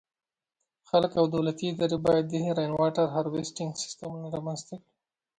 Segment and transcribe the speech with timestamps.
[0.89, 4.87] خلک او دولتي ادارې باید د “Rainwater Harvesting” سیسټمونه رامنځته کړي.